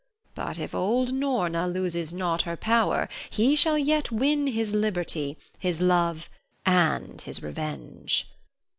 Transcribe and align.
But, 0.33 0.57
if 0.57 0.73
old 0.73 1.13
Norna 1.13 1.67
loses 1.67 2.11
not 2.11 2.41
her 2.41 2.57
power, 2.57 3.07
he 3.29 3.55
shall 3.55 3.77
yet 3.77 4.11
win 4.11 4.47
his 4.47 4.73
liberty, 4.73 5.37
his 5.59 5.79
love, 5.79 6.27
and 6.65 7.21
his 7.21 7.43
revenge. 7.43 8.27